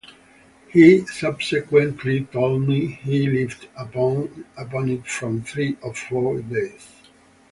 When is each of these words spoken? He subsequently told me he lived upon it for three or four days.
He 0.71 1.05
subsequently 1.05 2.21
told 2.23 2.67
me 2.67 2.87
he 2.87 3.27
lived 3.27 3.67
upon 3.77 4.33
it 4.89 5.05
for 5.07 5.39
three 5.41 5.77
or 5.83 5.93
four 5.93 6.41
days. 6.41 6.89